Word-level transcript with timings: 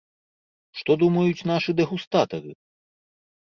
Што 0.79 0.91
думаюць 1.01 1.45
нашы 1.51 1.71
дэгустатары? 1.81 2.51